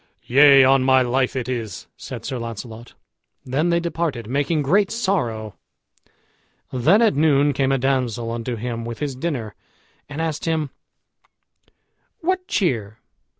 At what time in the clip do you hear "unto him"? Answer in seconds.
8.31-8.83